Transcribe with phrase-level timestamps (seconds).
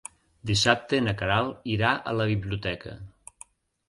[0.51, 2.95] Dissabte na Queralt irà a la biblioteca.